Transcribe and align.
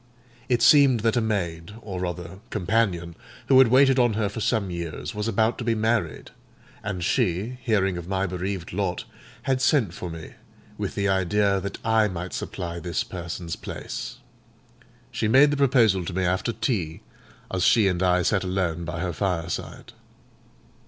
It 0.49 0.63
seemed 0.63 1.01
that 1.01 1.15
a 1.15 1.21
maid, 1.21 1.73
or 1.83 1.99
rather 1.99 2.39
companion, 2.49 3.15
who 3.49 3.59
had 3.59 3.67
waited 3.67 3.99
on 3.99 4.13
her 4.13 4.29
for 4.29 4.39
some 4.39 4.71
years, 4.71 5.13
was 5.13 5.27
about 5.27 5.59
to 5.59 5.63
be 5.63 5.75
married; 5.75 6.31
and 6.81 7.03
she, 7.03 7.59
hearing 7.61 7.99
of 7.99 8.07
my 8.07 8.25
bereaved 8.25 8.73
lot, 8.73 9.03
had 9.43 9.61
sent 9.61 9.93
for 9.93 10.09
me, 10.09 10.33
with 10.75 10.95
the 10.95 11.07
idea 11.07 11.59
that 11.59 11.77
I 11.85 12.07
might 12.07 12.33
supply 12.33 12.79
this 12.79 13.03
person's 13.03 13.55
place. 13.55 14.15
She 15.11 15.27
made 15.27 15.51
the 15.51 15.55
proposal 15.57 16.03
to 16.05 16.13
me 16.13 16.23
after 16.25 16.51
tea, 16.51 17.01
as 17.51 17.63
she 17.63 17.87
and 17.87 18.01
I 18.01 18.23
sat 18.23 18.43
alone 18.43 18.85
by 18.85 19.01
her 19.01 19.13
fireside. 19.13 19.93